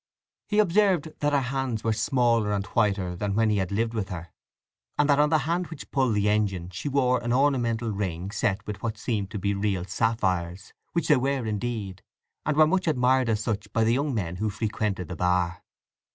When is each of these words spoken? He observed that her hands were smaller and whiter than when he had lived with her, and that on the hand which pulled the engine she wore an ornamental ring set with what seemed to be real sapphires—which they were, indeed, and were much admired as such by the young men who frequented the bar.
He 0.47 0.57
observed 0.57 1.13
that 1.19 1.31
her 1.31 1.41
hands 1.41 1.83
were 1.83 1.93
smaller 1.93 2.53
and 2.53 2.65
whiter 2.65 3.15
than 3.15 3.35
when 3.35 3.51
he 3.51 3.57
had 3.57 3.71
lived 3.71 3.93
with 3.93 4.09
her, 4.09 4.31
and 4.97 5.07
that 5.07 5.19
on 5.19 5.29
the 5.29 5.37
hand 5.45 5.67
which 5.67 5.91
pulled 5.91 6.15
the 6.15 6.27
engine 6.27 6.71
she 6.71 6.89
wore 6.89 7.21
an 7.23 7.31
ornamental 7.31 7.91
ring 7.91 8.31
set 8.31 8.65
with 8.65 8.81
what 8.81 8.97
seemed 8.97 9.29
to 9.29 9.37
be 9.37 9.53
real 9.53 9.85
sapphires—which 9.85 11.07
they 11.07 11.17
were, 11.17 11.45
indeed, 11.45 12.01
and 12.47 12.57
were 12.57 12.65
much 12.65 12.87
admired 12.87 13.29
as 13.29 13.43
such 13.43 13.71
by 13.73 13.83
the 13.83 13.93
young 13.93 14.11
men 14.11 14.37
who 14.37 14.49
frequented 14.49 15.07
the 15.07 15.15
bar. 15.15 15.61